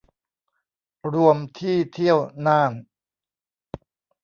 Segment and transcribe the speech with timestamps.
[1.13, 2.17] รวมที่เที่ยว
[2.47, 2.71] น่าน